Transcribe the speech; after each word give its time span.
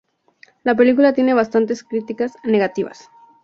La 0.63 0.73
película 0.73 1.13
tiene 1.13 1.35
bastantes 1.35 1.83
crítica 1.83 2.25
negativas. 2.43 3.07